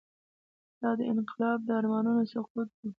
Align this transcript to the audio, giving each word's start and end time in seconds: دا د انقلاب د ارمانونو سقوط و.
دا 0.81 0.89
د 0.99 1.01
انقلاب 1.11 1.59
د 1.65 1.69
ارمانونو 1.79 2.21
سقوط 2.31 2.69
و. 2.79 2.81